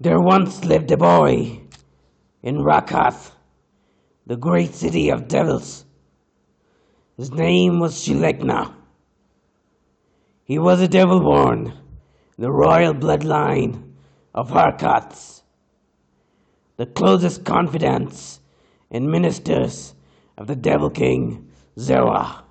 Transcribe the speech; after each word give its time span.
There 0.00 0.20
once 0.20 0.64
lived 0.64 0.90
a 0.90 0.96
boy 0.96 1.60
in 2.42 2.56
Rakath, 2.56 3.30
the 4.26 4.36
great 4.36 4.74
city 4.74 5.08
of 5.08 5.28
devils. 5.28 5.84
His 7.16 7.30
name 7.30 7.78
was 7.78 7.94
Shilekna. 7.94 8.74
He 10.44 10.58
was 10.58 10.80
a 10.80 10.88
devil 10.88 11.20
born 11.20 11.72
the 12.36 12.50
royal 12.50 12.92
bloodline 12.92 13.92
of 14.34 14.50
Harkats, 14.50 15.42
the 16.76 16.86
closest 16.86 17.44
confidants 17.44 18.40
and 18.90 19.10
ministers 19.10 19.94
of 20.36 20.48
the 20.48 20.56
devil 20.56 20.90
king 20.90 21.48
Zerah. 21.78 22.42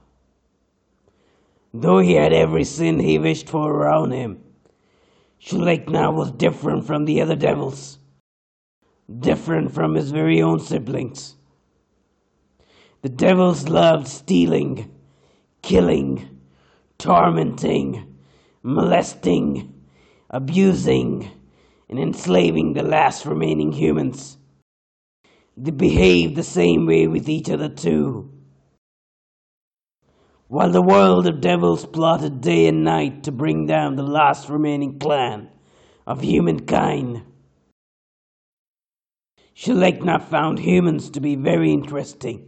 Though 1.73 1.99
he 1.99 2.13
had 2.13 2.31
every 2.31 2.63
sin 2.63 2.99
he 2.99 3.19
wished 3.19 3.49
for 3.49 3.69
around 3.69 4.11
him, 4.11 4.42
Shulekna 5.45 6.13
was 6.13 6.31
different 6.31 6.85
from 6.85 7.03
the 7.03 7.21
other 7.21 7.35
devils, 7.35 7.99
different 9.19 9.73
from 9.73 9.95
his 9.95 10.09
very 10.09 10.41
own 10.41 10.61
siblings. 10.61 11.35
The 13.01 13.09
devils 13.09 13.67
loved 13.67 14.07
stealing, 14.07 14.89
killing, 15.61 16.39
tormenting, 16.97 18.15
molesting, 18.61 19.83
abusing, 20.29 21.29
and 21.89 21.99
enslaving 21.99 22.71
the 22.71 22.83
last 22.83 23.25
remaining 23.25 23.73
humans. 23.73 24.37
They 25.57 25.71
behaved 25.71 26.37
the 26.37 26.43
same 26.43 26.85
way 26.85 27.07
with 27.07 27.27
each 27.27 27.49
other 27.49 27.67
too. 27.67 28.32
While 30.53 30.69
the 30.69 30.83
world 30.83 31.25
of 31.25 31.41
devils 31.41 31.83
plotted 31.83 32.39
day 32.39 32.67
and 32.67 32.83
night 32.83 33.23
to 33.23 33.31
bring 33.31 33.65
down 33.65 33.95
the 33.95 34.03
last 34.03 34.49
remaining 34.49 34.99
clan 34.99 35.49
of 36.05 36.21
humankind, 36.21 37.23
Shelekna 39.55 40.21
found 40.21 40.59
humans 40.59 41.09
to 41.09 41.19
be 41.19 41.35
very 41.35 41.73
interesting. 41.73 42.47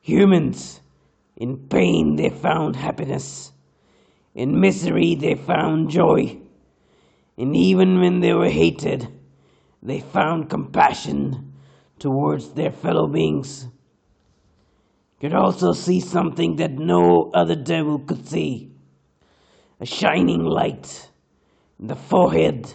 Humans, 0.00 0.80
in 1.36 1.58
pain 1.68 2.16
they 2.16 2.30
found 2.30 2.76
happiness, 2.76 3.52
in 4.34 4.58
misery 4.58 5.14
they 5.14 5.34
found 5.34 5.90
joy, 5.90 6.40
and 7.36 7.54
even 7.54 8.00
when 8.00 8.20
they 8.20 8.32
were 8.32 8.48
hated, 8.48 9.08
they 9.82 10.00
found 10.00 10.48
compassion 10.48 11.52
towards 11.98 12.54
their 12.54 12.72
fellow 12.72 13.06
beings 13.06 13.68
could 15.22 15.34
also 15.34 15.72
see 15.72 16.00
something 16.00 16.56
that 16.56 16.72
no 16.72 17.30
other 17.32 17.54
devil 17.54 18.00
could 18.00 18.26
see 18.26 18.72
a 19.78 19.86
shining 19.86 20.44
light 20.44 21.10
in 21.78 21.86
the 21.86 21.94
forehead 21.94 22.74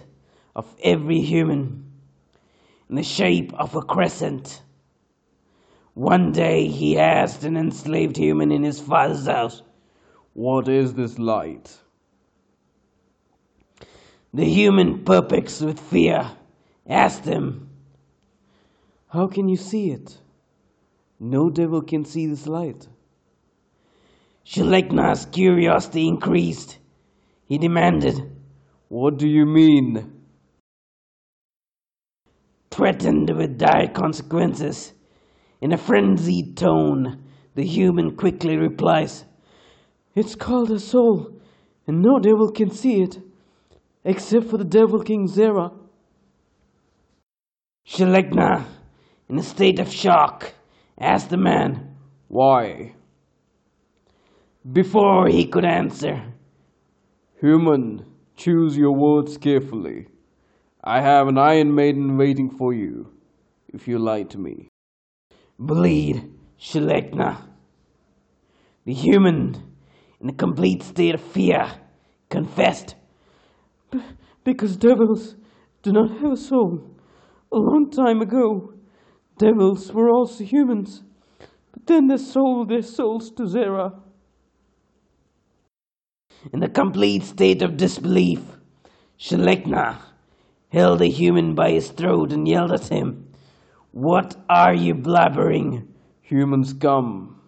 of 0.56 0.66
every 0.82 1.20
human 1.20 1.92
in 2.90 2.96
the 2.96 3.04
shape 3.04 3.54
of 3.56 3.76
a 3.76 3.82
crescent. 3.82 4.62
One 5.94 6.32
day 6.32 6.68
he 6.70 6.98
asked 6.98 7.44
an 7.44 7.58
enslaved 7.58 8.16
human 8.16 8.54
in 8.54 8.64
his 8.64 8.80
father's 8.80 9.26
house, 9.26 9.62
What 10.32 10.70
is 10.70 10.94
this 10.94 11.20
light? 11.20 11.78
The 14.34 14.46
human, 14.46 15.04
perplexed 15.04 15.64
with 15.64 15.82
fear, 15.82 16.32
asked 16.88 17.26
him, 17.26 17.70
How 19.10 19.28
can 19.28 19.50
you 19.50 19.58
see 19.58 19.92
it? 19.92 20.18
No 21.20 21.50
devil 21.50 21.82
can 21.82 22.06
see 22.06 22.28
this 22.28 22.46
light. 22.48 22.88
Shalekna's 24.46 25.26
curiosity 25.26 26.08
increased. 26.08 26.78
He 27.46 27.58
demanded, 27.58 28.16
What 28.88 29.18
do 29.18 29.28
you 29.28 29.46
mean? 29.46 30.14
Threatened 32.70 33.36
with 33.36 33.58
dire 33.58 33.88
consequences, 33.88 34.94
in 35.60 35.74
a 35.74 35.78
frenzied 35.78 36.56
tone, 36.56 37.24
the 37.56 37.66
human 37.66 38.16
quickly 38.16 38.56
replies, 38.56 39.26
It's 40.14 40.36
called 40.36 40.70
a 40.70 40.80
soul, 40.80 41.32
and 41.88 42.02
no 42.02 42.20
devil 42.20 42.52
can 42.52 42.70
see 42.70 43.02
it, 43.02 43.20
except 44.04 44.48
for 44.48 44.58
the 44.58 44.64
devil 44.64 45.02
king 45.02 45.28
Zera. 45.28 45.74
Shalekna, 47.88 48.66
in 49.30 49.40
a 49.40 49.44
state 49.44 49.80
of 49.80 49.92
shock, 49.92 50.54
asked 51.00 51.30
the 51.30 51.38
man, 51.38 51.96
Why? 52.28 52.96
Before 54.72 55.28
he 55.28 55.46
could 55.46 55.66
answer, 55.66 56.34
Human, 57.40 58.06
choose 58.36 58.76
your 58.76 58.94
words 58.96 59.38
carefully. 59.38 60.08
I 60.84 61.02
have 61.02 61.28
an 61.28 61.38
Iron 61.38 61.76
Maiden 61.76 62.18
waiting 62.18 62.50
for 62.50 62.74
you, 62.74 63.12
if 63.74 63.88
you 63.88 64.00
lie 64.00 64.24
to 64.24 64.38
me. 64.38 64.70
Bleed, 65.60 66.34
Shalekna. 66.60 67.38
The 68.86 68.94
human, 68.94 69.56
in 70.22 70.30
a 70.30 70.34
complete 70.34 70.82
state 70.82 71.16
of 71.16 71.22
fear, 71.22 71.70
confessed, 72.30 72.96
B- 73.92 74.02
because 74.44 74.78
devils 74.78 75.36
do 75.84 75.92
not 75.92 76.10
have 76.22 76.32
a 76.32 76.38
soul. 76.38 76.80
A 77.52 77.58
long 77.58 77.90
time 77.90 78.22
ago, 78.22 78.74
devils 79.38 79.92
were 79.92 80.10
also 80.10 80.44
humans, 80.44 81.04
but 81.72 81.86
then 81.86 82.08
they 82.08 82.18
sold 82.18 82.70
their 82.70 82.82
souls 82.82 83.32
to 83.32 83.48
Zerah. 83.48 83.94
In 86.54 86.64
a 86.64 86.70
complete 86.70 87.24
state 87.24 87.62
of 87.62 87.78
disbelief, 87.78 88.42
Shalekna 89.20 89.98
held 90.70 91.00
the 91.00 91.10
human 91.10 91.56
by 91.56 91.72
his 91.72 91.90
throat 91.90 92.32
and 92.32 92.48
yelled 92.48 92.72
at 92.72 92.88
him, 92.88 93.28
What 93.92 94.36
are 94.50 94.74
you 94.74 94.94
blabbering? 94.94 95.88
Human 96.22 96.64
scum. 96.64 97.42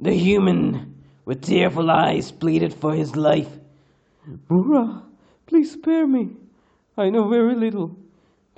The 0.00 0.12
human, 0.12 0.94
with 1.24 1.42
tearful 1.42 1.90
eyes, 1.90 2.30
pleaded 2.30 2.72
for 2.72 2.94
his 2.94 3.16
life. 3.16 3.48
Mura, 4.48 5.02
please 5.46 5.72
spare 5.72 6.06
me. 6.06 6.36
I 6.96 7.10
know 7.10 7.28
very 7.28 7.54
little. 7.54 7.96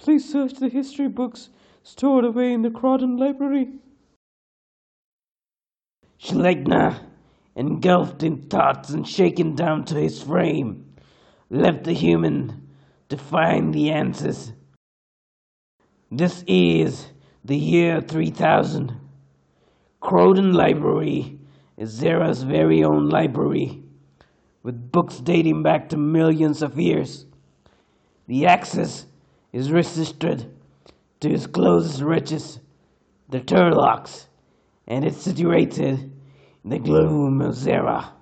Please 0.00 0.27
search 0.27 0.55
the 0.55 0.71
history 0.71 1.09
books 1.09 1.50
stored 1.83 2.25
away 2.25 2.55
in 2.55 2.62
the 2.62 2.71
Crawdon 2.71 3.19
Library. 3.19 3.69
Schlegner, 6.19 6.99
engulfed 7.55 8.22
in 8.22 8.49
thoughts 8.49 8.89
and 8.89 9.06
shaken 9.06 9.55
down 9.55 9.84
to 9.84 9.97
his 9.97 10.22
frame, 10.22 10.87
left 11.50 11.84
the 11.84 11.93
human 11.93 12.66
to 13.10 13.19
find 13.19 13.75
the 13.75 13.91
answers. 13.91 14.55
This 16.10 16.44
is 16.47 17.09
the 17.44 17.59
year 17.59 18.00
3000. 18.00 18.99
Croden 20.03 20.55
Library 20.55 21.39
is 21.77 21.91
Zera's 21.91 22.43
very 22.43 22.83
own 22.83 23.10
library, 23.10 23.83
with 24.62 24.91
books 24.91 25.19
dating 25.19 25.62
back 25.62 25.91
to 25.91 25.99
millions 25.99 26.62
of 26.62 26.81
years. 26.81 27.27
The 28.27 28.47
access 28.47 29.05
is 29.53 29.72
restricted 29.72 30.55
to 31.21 31.28
his 31.28 31.47
closest 31.47 32.00
riches, 32.03 32.61
the 33.28 33.41
Turlocks, 33.41 34.27
and 34.87 35.05
is 35.05 35.21
situated 35.21 36.12
in 36.65 36.71
the 36.71 36.78
gloom 36.78 37.41
of 37.41 37.55
Zera. 37.55 38.12